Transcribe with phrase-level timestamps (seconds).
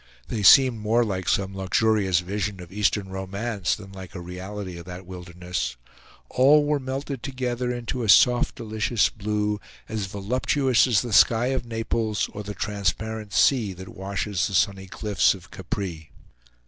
[0.29, 4.85] They seemed more like some luxurious vision of Eastern romance than like a reality of
[4.85, 5.75] that wilderness;
[6.27, 11.67] all were melted together into a soft delicious blue, as voluptuous as the sky of
[11.67, 16.09] Naples or the transparent sea that washes the sunny cliffs of Capri.